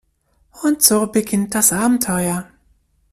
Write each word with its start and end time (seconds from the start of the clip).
Und 0.63 0.81
so 0.81 1.05
beginnt 1.05 1.53
das 1.53 1.71
Abenteuer. 1.71 2.49